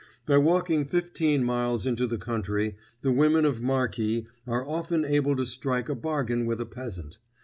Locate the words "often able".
4.67-5.35